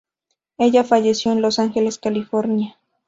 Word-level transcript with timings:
Ella 0.57 0.83
falleció 0.83 1.31
en 1.31 1.43
Los 1.43 1.59
Ángeles, 1.59 1.99
California. 1.99 2.75